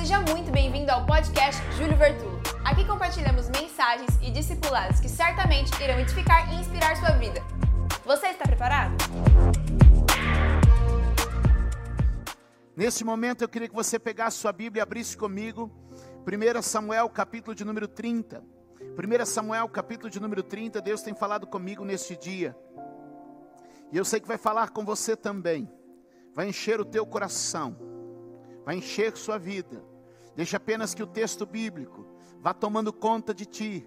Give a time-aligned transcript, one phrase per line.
[0.00, 2.40] seja muito bem-vindo ao podcast Júlio Vertulo.
[2.64, 7.42] Aqui compartilhamos mensagens e discipulados que certamente irão edificar e inspirar sua vida.
[8.06, 8.94] Você está preparado?
[12.74, 15.70] Neste momento eu queria que você pegasse sua Bíblia e abrisse comigo
[16.26, 18.42] 1 Samuel, capítulo de número 30.
[18.80, 22.56] 1 Samuel, capítulo de número 30, Deus tem falado comigo neste dia.
[23.92, 25.70] E eu sei que vai falar com você também.
[26.34, 27.76] Vai encher o teu coração.
[28.64, 29.89] Vai encher sua vida.
[30.40, 32.06] Deixa apenas que o texto bíblico
[32.40, 33.86] vá tomando conta de ti.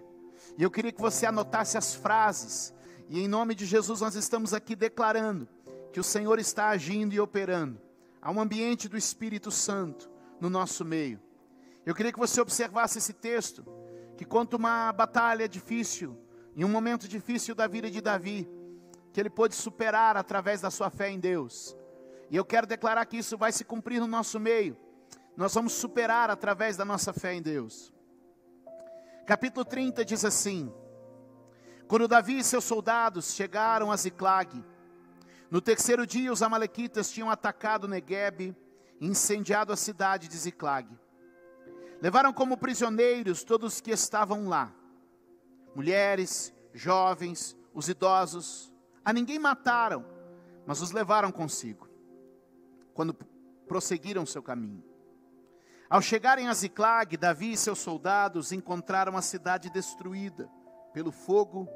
[0.56, 2.72] E eu queria que você anotasse as frases.
[3.10, 5.50] E em nome de Jesus nós estamos aqui declarando
[5.92, 7.82] que o Senhor está agindo e operando.
[8.22, 10.08] Há um ambiente do Espírito Santo
[10.40, 11.20] no nosso meio.
[11.84, 13.66] Eu queria que você observasse esse texto,
[14.16, 16.16] que conta uma batalha difícil,
[16.56, 18.48] em um momento difícil da vida de Davi
[19.12, 21.76] que ele pôde superar através da sua fé em Deus.
[22.30, 24.78] E eu quero declarar que isso vai se cumprir no nosso meio.
[25.36, 27.92] Nós vamos superar através da nossa fé em Deus.
[29.26, 30.72] Capítulo 30 diz assim:
[31.88, 34.64] Quando Davi e seus soldados chegaram a Ziclag,
[35.50, 38.56] no terceiro dia os amalequitas tinham atacado Negueb
[39.00, 40.88] e incendiado a cidade de Ziclag.
[42.00, 44.72] Levaram como prisioneiros todos que estavam lá:
[45.74, 48.72] mulheres, jovens, os idosos,
[49.04, 50.06] a ninguém mataram,
[50.64, 51.90] mas os levaram consigo,
[52.94, 53.16] quando
[53.68, 54.93] prosseguiram seu caminho.
[55.94, 60.50] Ao chegarem a Ziclag, Davi e seus soldados encontraram a cidade destruída
[60.92, 61.70] pelo fogo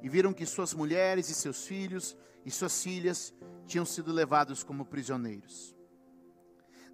[0.00, 3.34] e viram que suas mulheres e seus filhos e suas filhas
[3.66, 5.76] tinham sido levados como prisioneiros.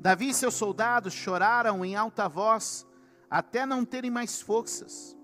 [0.00, 2.84] Davi e seus soldados choraram em alta voz
[3.30, 5.16] até não terem mais forças.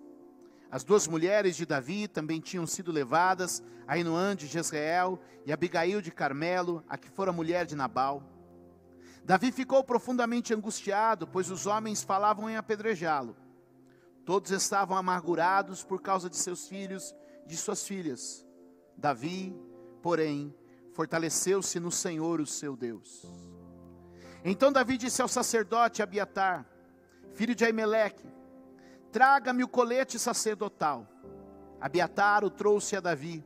[0.71, 6.13] As duas mulheres de Davi também tinham sido levadas, Ainoã de Jezreel e Abigail de
[6.13, 8.23] Carmelo, a que fora mulher de Nabal.
[9.25, 13.37] Davi ficou profundamente angustiado, pois os homens falavam em apedrejá-lo.
[14.25, 17.15] Todos estavam amargurados por causa de seus filhos
[17.47, 18.47] de suas filhas.
[18.97, 19.55] Davi,
[20.03, 20.55] porém,
[20.93, 23.27] fortaleceu-se no Senhor, o seu Deus.
[24.45, 26.65] Então Davi disse ao sacerdote Abiatar,
[27.35, 28.31] filho de Aimeleque,
[29.13, 31.07] Traga-me o colete sacerdotal.
[31.81, 33.45] Abiatar o trouxe a Davi.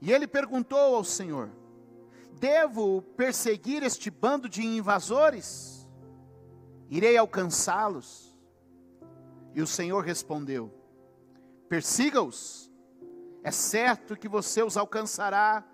[0.00, 1.50] E ele perguntou ao Senhor:
[2.38, 5.88] Devo perseguir este bando de invasores?
[6.88, 8.38] Irei alcançá-los?
[9.54, 10.72] E o Senhor respondeu:
[11.68, 12.70] Persiga-os.
[13.42, 15.64] É certo que você os alcançará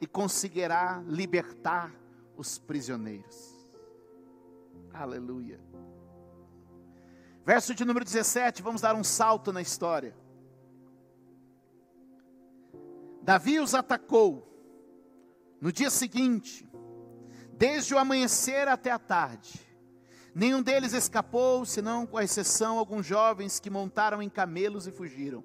[0.00, 1.92] e conseguirá libertar
[2.36, 3.68] os prisioneiros.
[4.92, 5.60] Aleluia.
[7.44, 10.16] Verso de número 17, vamos dar um salto na história.
[13.22, 14.49] Davi os atacou
[15.60, 16.68] no dia seguinte,
[17.52, 19.60] desde o amanhecer até a tarde.
[20.34, 25.44] Nenhum deles escapou, senão com a exceção alguns jovens que montaram em camelos e fugiram.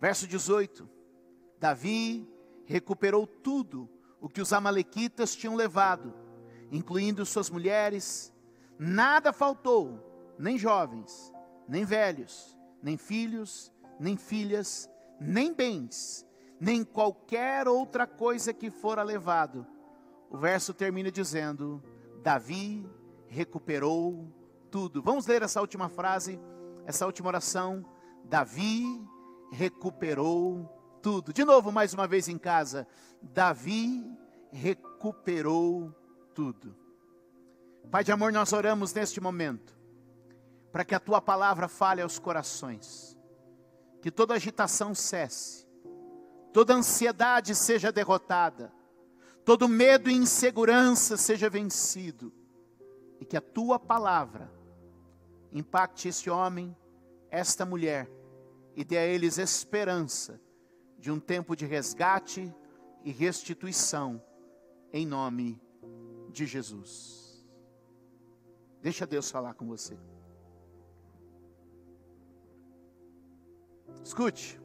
[0.00, 0.88] Verso 18:
[1.58, 2.28] Davi
[2.64, 3.88] recuperou tudo
[4.20, 6.14] o que os amalequitas tinham levado,
[6.70, 8.32] incluindo suas mulheres,
[8.78, 11.32] nada faltou nem jovens,
[11.68, 14.88] nem velhos, nem filhos, nem filhas,
[15.20, 16.26] nem bens,
[16.60, 19.66] nem qualquer outra coisa que fora levado.
[20.28, 21.82] O verso termina dizendo:
[22.22, 22.86] Davi
[23.26, 24.30] recuperou
[24.70, 25.02] tudo.
[25.02, 26.38] Vamos ler essa última frase,
[26.86, 27.84] essa última oração.
[28.24, 28.84] Davi
[29.50, 30.68] recuperou
[31.02, 31.32] tudo.
[31.32, 32.86] De novo, mais uma vez em casa.
[33.22, 34.04] Davi
[34.52, 35.94] recuperou
[36.34, 36.76] tudo.
[37.90, 39.80] Pai de amor, nós oramos neste momento
[40.70, 43.18] para que a tua palavra fale aos corações,
[44.00, 45.66] que toda agitação cesse,
[46.52, 48.72] toda ansiedade seja derrotada,
[49.44, 52.32] todo medo e insegurança seja vencido,
[53.20, 54.50] e que a tua palavra
[55.52, 56.76] impacte esse homem,
[57.30, 58.10] esta mulher,
[58.74, 60.40] e dê a eles esperança
[60.98, 62.54] de um tempo de resgate
[63.04, 64.22] e restituição,
[64.92, 65.60] em nome
[66.30, 67.44] de Jesus.
[68.82, 69.98] Deixa Deus falar com você.
[74.02, 74.60] Escute.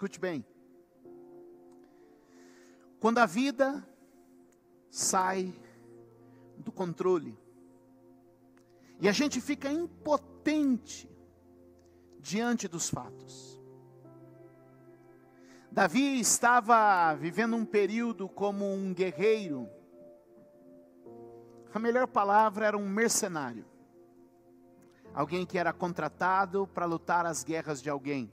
[0.00, 0.42] Escute bem.
[2.98, 3.86] Quando a vida
[4.88, 5.54] sai
[6.56, 7.38] do controle
[8.98, 11.06] e a gente fica impotente
[12.18, 13.60] diante dos fatos.
[15.70, 19.68] Davi estava vivendo um período como um guerreiro.
[21.74, 23.66] A melhor palavra era um mercenário
[25.12, 28.32] alguém que era contratado para lutar as guerras de alguém.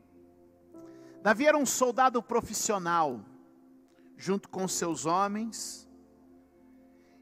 [1.28, 3.20] Davi era um soldado profissional,
[4.16, 5.86] junto com seus homens,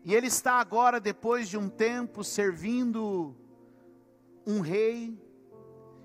[0.04, 3.36] E ele está agora, depois de um tempo, servindo
[4.46, 5.19] um rei.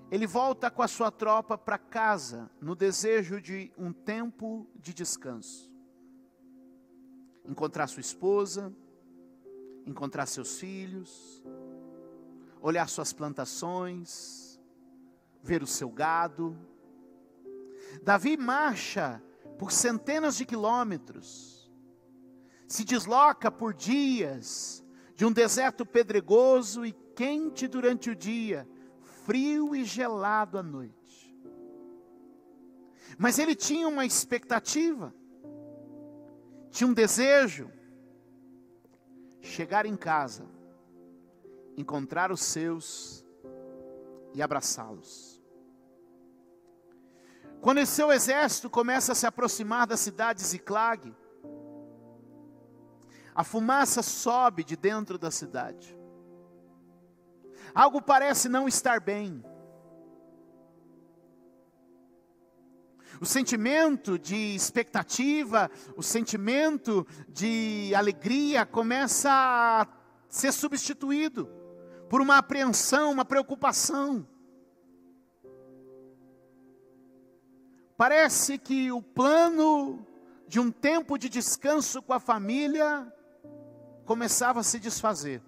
[0.09, 5.71] Ele volta com a sua tropa para casa, no desejo de um tempo de descanso.
[7.45, 8.75] Encontrar sua esposa,
[9.85, 11.45] encontrar seus filhos,
[12.59, 14.59] olhar suas plantações,
[15.43, 16.57] ver o seu gado.
[18.03, 19.21] Davi marcha
[19.57, 21.71] por centenas de quilômetros,
[22.67, 24.83] se desloca por dias
[25.15, 28.67] de um deserto pedregoso e quente durante o dia,
[29.25, 31.37] frio e gelado à noite.
[33.19, 35.13] Mas ele tinha uma expectativa,
[36.71, 37.69] tinha um desejo,
[39.41, 40.49] chegar em casa,
[41.77, 43.23] encontrar os seus
[44.33, 45.30] e abraçá-los.
[47.61, 51.15] Quando o seu exército começa a se aproximar da cidade de Ziclag,
[53.35, 55.95] a fumaça sobe de dentro da cidade.
[57.73, 59.45] Algo parece não estar bem.
[63.21, 69.87] O sentimento de expectativa, o sentimento de alegria começa a
[70.27, 71.47] ser substituído
[72.09, 74.27] por uma apreensão, uma preocupação.
[78.01, 80.03] Parece que o plano
[80.47, 83.13] de um tempo de descanso com a família
[84.05, 85.39] começava a se desfazer.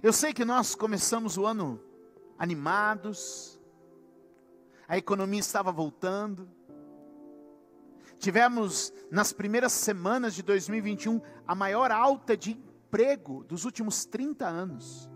[0.00, 1.82] Eu sei que nós começamos o ano
[2.38, 3.60] animados,
[4.86, 6.48] a economia estava voltando.
[8.20, 15.10] Tivemos nas primeiras semanas de 2021 a maior alta de emprego dos últimos 30 anos.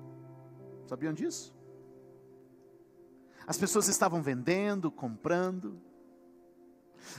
[0.89, 1.60] Sabiam disso?
[3.51, 5.83] As pessoas estavam vendendo, comprando.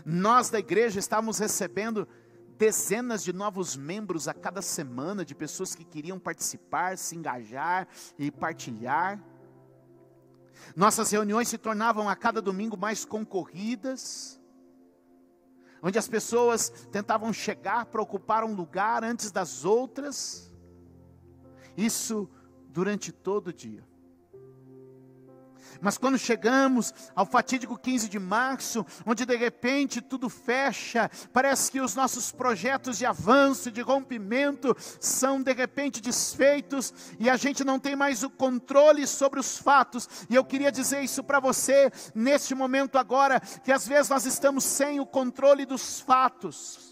[0.06, 2.08] Nós da igreja estávamos recebendo
[2.58, 7.86] dezenas de novos membros a cada semana, de pessoas que queriam participar, se engajar
[8.18, 9.22] e partilhar.
[10.74, 14.40] Nossas reuniões se tornavam a cada domingo mais concorridas,
[15.84, 20.50] onde as pessoas tentavam chegar para ocupar um lugar antes das outras.
[21.76, 22.30] Isso
[22.70, 23.91] durante todo o dia.
[25.80, 31.80] Mas quando chegamos ao fatídico 15 de março, onde de repente tudo fecha, parece que
[31.80, 37.80] os nossos projetos de avanço, de rompimento, são de repente desfeitos e a gente não
[37.80, 40.08] tem mais o controle sobre os fatos.
[40.30, 44.64] E eu queria dizer isso para você neste momento agora, que às vezes nós estamos
[44.64, 46.91] sem o controle dos fatos.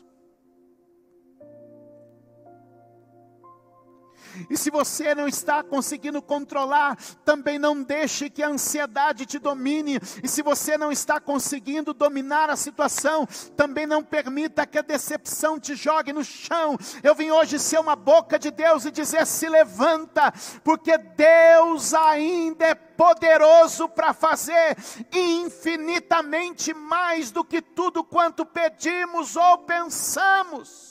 [4.50, 10.00] E se você não está conseguindo controlar, também não deixe que a ansiedade te domine.
[10.24, 15.60] E se você não está conseguindo dominar a situação, também não permita que a decepção
[15.60, 16.78] te jogue no chão.
[17.04, 20.34] Eu vim hoje ser uma boca de Deus e dizer: se levanta,
[20.64, 24.78] porque Deus ainda é poderoso para fazer
[25.14, 30.89] infinitamente mais do que tudo quanto pedimos ou pensamos.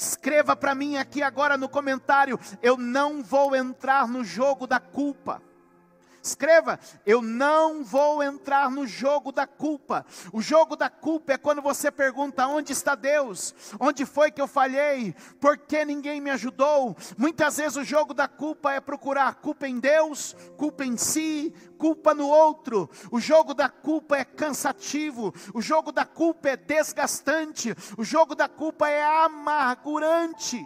[0.00, 5.42] Escreva para mim aqui agora no comentário: eu não vou entrar no jogo da culpa.
[6.22, 10.04] Escreva, eu não vou entrar no jogo da culpa.
[10.32, 13.54] O jogo da culpa é quando você pergunta: onde está Deus?
[13.78, 15.14] Onde foi que eu falhei?
[15.40, 16.94] Por que ninguém me ajudou?
[17.16, 22.12] Muitas vezes o jogo da culpa é procurar culpa em Deus, culpa em si, culpa
[22.12, 22.90] no outro.
[23.10, 25.32] O jogo da culpa é cansativo.
[25.54, 27.74] O jogo da culpa é desgastante.
[27.96, 30.62] O jogo da culpa é amargurante.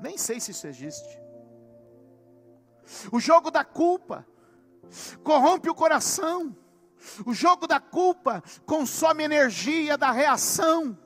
[0.00, 1.20] Nem sei se isso existe.
[3.12, 4.26] O jogo da culpa
[5.22, 6.56] corrompe o coração.
[7.24, 10.98] O jogo da culpa consome energia da reação.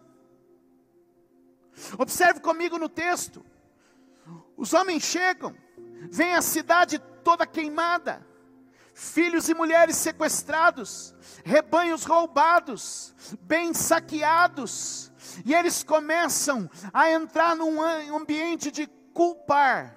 [1.98, 3.44] Observe comigo no texto.
[4.56, 5.54] Os homens chegam,
[6.10, 8.24] vem a cidade toda queimada,
[8.94, 11.14] filhos e mulheres sequestrados,
[11.44, 15.12] rebanhos roubados, bens saqueados,
[15.44, 17.82] e eles começam a entrar num
[18.14, 19.96] ambiente de culpar,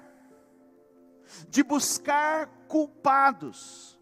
[1.50, 4.00] de buscar culpados.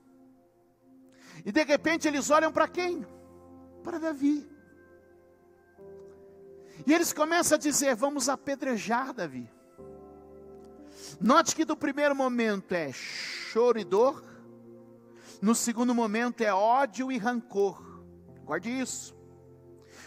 [1.45, 3.05] E de repente eles olham para quem?
[3.83, 4.49] Para Davi.
[6.85, 9.49] E eles começam a dizer: Vamos apedrejar Davi.
[11.19, 14.23] Note que do primeiro momento é choro e dor,
[15.41, 17.81] no segundo momento é ódio e rancor.
[18.43, 19.15] Guarde isso.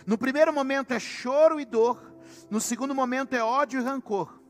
[0.06, 2.00] No primeiro momento é choro e dor,
[2.50, 4.40] no segundo momento é ódio e rancor.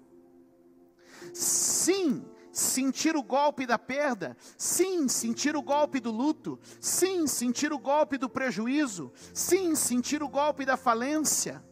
[1.33, 2.25] Sim,
[2.59, 8.19] sentir o golpe da perda, sim, sentir o golpe do luto, sim, sentir o golpe
[8.19, 11.63] do prejuízo, sim, sentir o golpe da falência,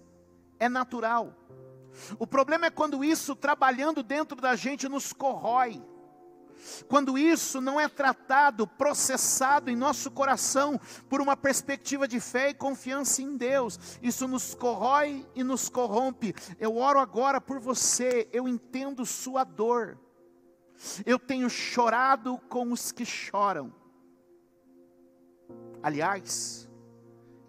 [0.60, 1.34] é natural.
[2.18, 5.82] O problema é quando isso, trabalhando dentro da gente, nos corrói.
[6.88, 12.54] Quando isso não é tratado, processado em nosso coração por uma perspectiva de fé e
[12.54, 16.34] confiança em Deus, isso nos corrói e nos corrompe.
[16.58, 19.98] Eu oro agora por você, eu entendo sua dor.
[21.04, 23.72] Eu tenho chorado com os que choram.
[25.82, 26.68] Aliás,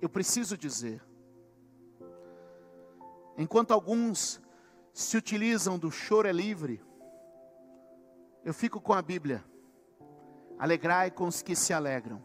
[0.01, 1.03] eu preciso dizer,
[3.38, 4.41] enquanto alguns
[4.93, 6.81] se utilizam do choro é livre,
[8.43, 9.43] eu fico com a Bíblia.
[10.60, 12.24] Alegrai com os que se alegram,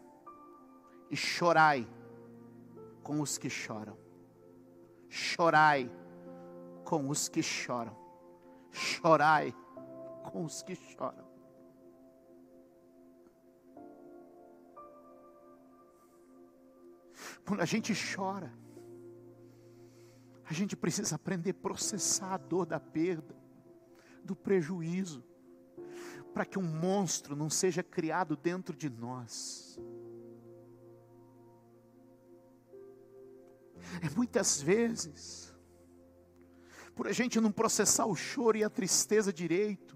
[1.11, 1.87] e chorai
[3.03, 3.97] com os que choram.
[5.07, 5.91] Chorai
[6.83, 7.95] com os que choram.
[8.71, 9.53] Chorai
[10.31, 11.31] com os que choram.
[17.45, 18.51] Quando a gente chora,
[20.45, 23.35] a gente precisa aprender a processar a dor da perda,
[24.23, 25.23] do prejuízo
[26.33, 29.79] para que um monstro não seja criado dentro de nós.
[34.01, 35.53] É muitas vezes,
[36.95, 39.95] por a gente não processar o choro e a tristeza direito,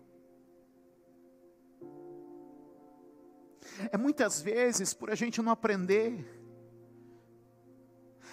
[3.92, 6.34] é muitas vezes por a gente não aprender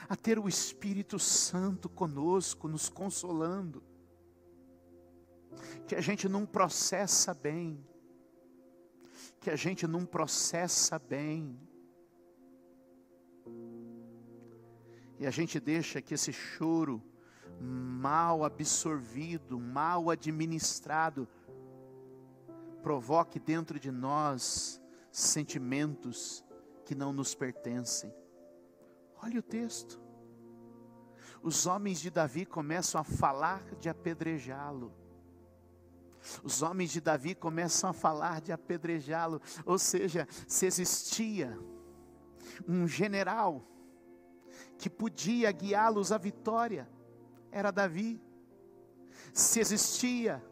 [0.09, 3.83] a ter o Espírito Santo conosco, nos consolando,
[5.87, 7.85] que a gente não processa bem
[9.45, 11.61] que a gente não processa bem.
[15.19, 17.03] E a gente deixa que esse choro
[17.61, 21.29] mal absorvido, mal administrado,
[22.83, 24.81] provoque dentro de nós
[25.15, 26.45] sentimentos
[26.85, 28.13] que não nos pertencem.
[29.23, 30.01] Olha o texto.
[31.41, 34.93] Os homens de Davi começam a falar de apedrejá-lo.
[36.43, 41.57] Os homens de Davi começam a falar de apedrejá-lo, ou seja, se existia
[42.67, 43.63] um general
[44.79, 46.91] que podia guiá-los à vitória,
[47.53, 48.21] era Davi.
[49.33, 50.45] Se existia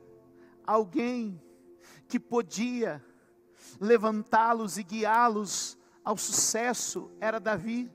[0.64, 1.42] alguém
[2.06, 3.02] que podia
[3.80, 7.90] levantá-los e guiá-los ao sucesso, era Davi.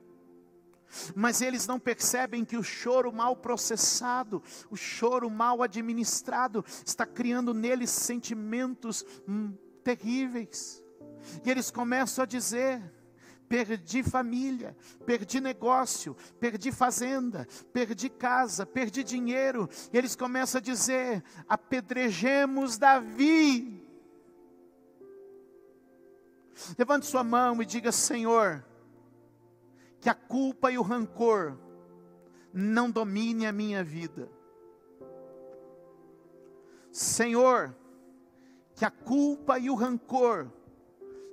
[1.15, 7.53] Mas eles não percebem que o choro mal processado, o choro mal administrado, está criando
[7.53, 10.83] neles sentimentos hum, terríveis.
[11.43, 12.81] E eles começam a dizer:
[13.49, 19.69] perdi família, perdi negócio, perdi fazenda, perdi casa, perdi dinheiro.
[19.91, 23.86] E eles começam a dizer: apedrejemos Davi.
[26.77, 28.63] Levante sua mão e diga: Senhor,
[29.99, 31.57] que a culpa e o rancor
[32.53, 34.29] não domine a minha vida.
[36.91, 37.75] Senhor,
[38.73, 40.51] que a culpa e o rancor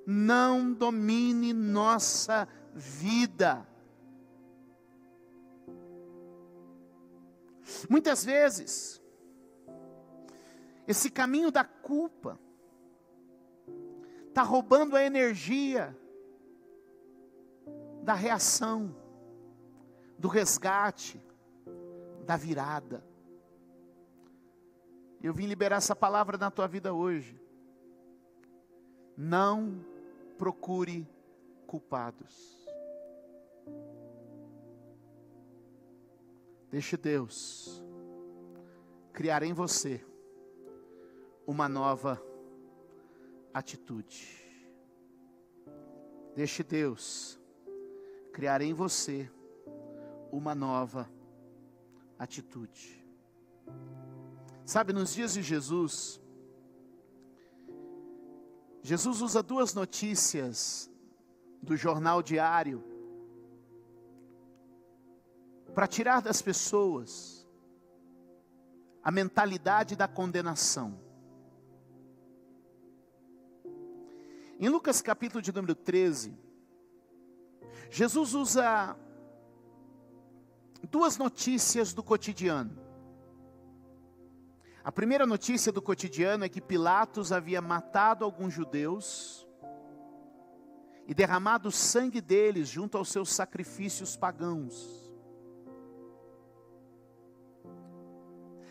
[0.06, 3.66] não domine nossa vida.
[7.88, 9.00] Muitas vezes,
[10.86, 12.38] esse caminho da culpa
[14.34, 15.96] está roubando a energia
[18.02, 18.92] da reação,
[20.18, 21.22] do resgate,
[22.26, 23.06] da virada.
[25.22, 27.40] Eu vim liberar essa palavra na tua vida hoje.
[29.16, 29.84] Não
[30.36, 31.08] procure
[31.64, 32.68] culpados.
[36.72, 37.80] Deixe Deus
[39.12, 40.04] criar em você
[41.46, 42.20] uma nova
[43.54, 44.26] atitude.
[46.34, 47.40] Deixe Deus
[48.32, 49.30] criar em você
[50.32, 51.08] uma nova
[52.18, 53.00] atitude.
[54.66, 56.20] Sabe, nos dias de Jesus,
[58.82, 60.90] Jesus usa duas notícias
[61.62, 62.82] do jornal diário
[65.74, 67.46] para tirar das pessoas
[69.02, 71.03] a mentalidade da condenação.
[74.58, 76.32] Em Lucas capítulo de número 13,
[77.90, 78.96] Jesus usa
[80.88, 82.78] duas notícias do cotidiano.
[84.84, 89.46] A primeira notícia do cotidiano é que Pilatos havia matado alguns judeus
[91.06, 95.12] e derramado o sangue deles junto aos seus sacrifícios pagãos.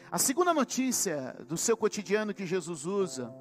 [0.10, 3.34] A segunda notícia do seu cotidiano que Jesus usa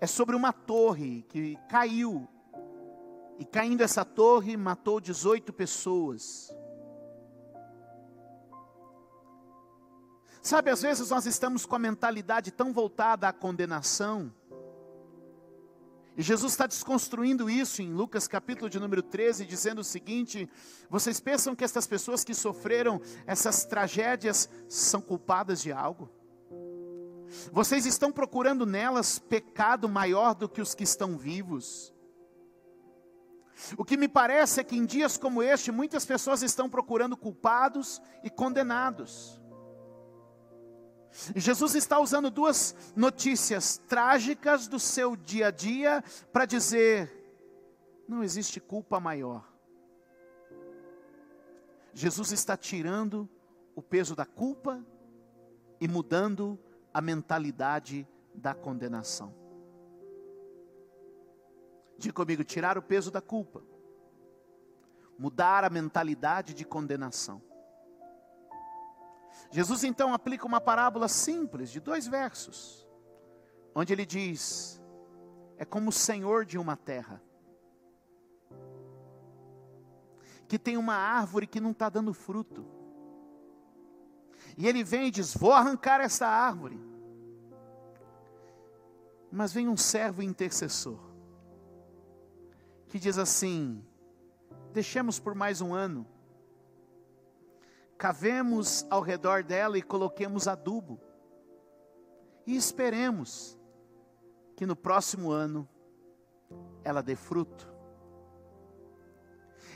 [0.00, 2.28] é sobre uma torre que caiu.
[3.38, 6.52] E caindo essa torre, matou 18 pessoas.
[10.42, 14.32] Sabe, às vezes nós estamos com a mentalidade tão voltada à condenação.
[16.16, 20.48] E Jesus está desconstruindo isso em Lucas capítulo de número 13, dizendo o seguinte:
[20.90, 26.10] vocês pensam que essas pessoas que sofreram essas tragédias são culpadas de algo?
[27.52, 31.92] Vocês estão procurando nelas pecado maior do que os que estão vivos.
[33.76, 38.00] O que me parece é que em dias como este, muitas pessoas estão procurando culpados
[38.22, 39.40] e condenados.
[41.34, 47.12] Jesus está usando duas notícias trágicas do seu dia a dia para dizer:
[48.06, 49.44] não existe culpa maior.
[51.92, 53.28] Jesus está tirando
[53.74, 54.84] o peso da culpa
[55.80, 56.58] e mudando
[56.92, 59.34] a mentalidade da condenação.
[61.98, 63.62] Diga comigo: tirar o peso da culpa,
[65.18, 67.42] mudar a mentalidade de condenação.
[69.50, 72.86] Jesus então aplica uma parábola simples de dois versos,
[73.74, 74.80] onde ele diz:
[75.56, 77.20] é como o senhor de uma terra,
[80.46, 82.77] que tem uma árvore que não está dando fruto,
[84.56, 86.78] e ele vem e diz: Vou arrancar essa árvore.
[89.30, 90.98] Mas vem um servo intercessor,
[92.88, 93.84] que diz assim:
[94.72, 96.06] Deixemos por mais um ano,
[97.96, 101.00] cavemos ao redor dela e coloquemos adubo,
[102.46, 103.58] e esperemos
[104.56, 105.68] que no próximo ano
[106.82, 107.68] ela dê fruto.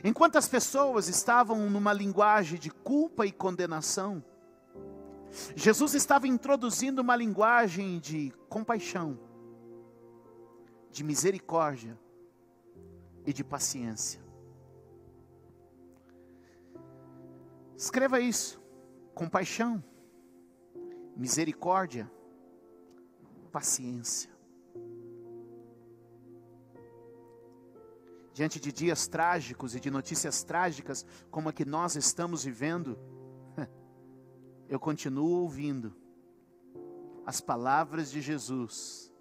[0.03, 4.25] Enquanto as pessoas estavam numa linguagem de culpa e condenação,
[5.57, 9.19] Jesus estava introduzindo uma linguagem de compaixão,
[10.91, 11.99] de misericórdia
[13.25, 14.21] e de paciência.
[17.77, 18.61] Escreva isso:
[19.15, 19.83] compaixão,
[21.17, 22.11] misericórdia,
[23.51, 24.31] paciência.
[28.35, 32.99] Diante de dias trágicos e de notícias trágicas como a que nós estamos vivendo,
[34.73, 35.95] eu continuo ouvindo
[37.27, 39.13] as palavras de Jesus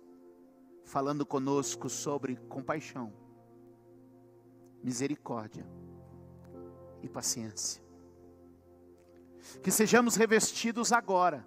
[0.86, 3.12] falando conosco sobre compaixão,
[4.82, 5.68] misericórdia
[7.04, 7.84] e paciência.
[9.62, 11.46] Que sejamos revestidos agora,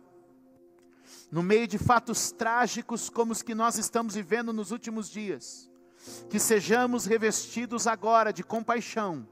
[1.31, 5.71] no meio de fatos trágicos como os que nós estamos vivendo nos últimos dias,
[6.29, 9.27] que sejamos revestidos agora de compaixão,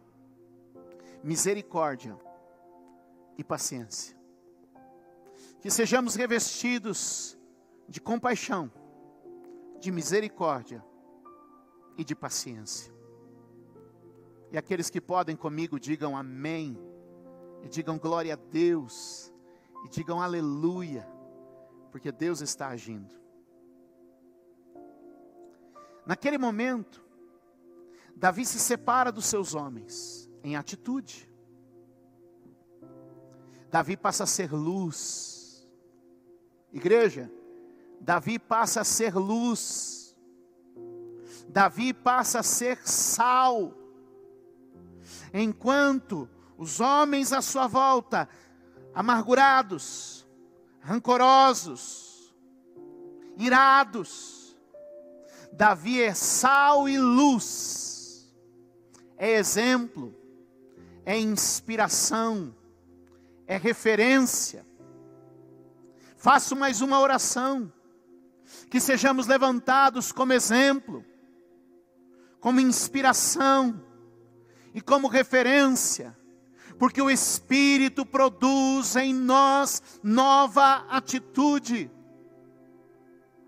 [1.22, 2.18] misericórdia
[3.36, 4.21] e paciência
[5.62, 7.38] que sejamos revestidos
[7.88, 8.68] de compaixão,
[9.80, 10.84] de misericórdia
[11.96, 12.92] e de paciência.
[14.50, 16.76] E aqueles que podem comigo digam amém,
[17.62, 19.32] e digam glória a Deus,
[19.84, 21.08] e digam aleluia,
[21.92, 23.14] porque Deus está agindo.
[26.04, 27.00] Naquele momento,
[28.16, 31.32] Davi se separa dos seus homens em atitude.
[33.70, 35.40] Davi passa a ser luz
[36.72, 37.30] Igreja,
[38.00, 40.16] Davi passa a ser luz,
[41.48, 43.74] Davi passa a ser sal,
[45.34, 48.26] enquanto os homens à sua volta,
[48.94, 50.26] amargurados,
[50.80, 52.34] rancorosos,
[53.36, 54.56] irados,
[55.52, 58.34] Davi é sal e luz,
[59.18, 60.16] é exemplo,
[61.04, 62.54] é inspiração,
[63.46, 64.71] é referência
[66.22, 67.72] Faço mais uma oração.
[68.70, 71.04] Que sejamos levantados como exemplo,
[72.38, 73.84] como inspiração
[74.72, 76.16] e como referência,
[76.78, 81.90] porque o Espírito produz em nós nova atitude.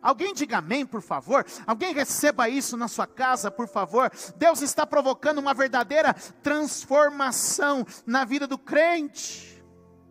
[0.03, 1.47] Alguém diga amém, por favor.
[1.65, 4.11] Alguém receba isso na sua casa, por favor.
[4.37, 9.65] Deus está provocando uma verdadeira transformação na vida do crente.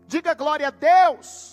[0.07, 1.52] Diga glória a Deus.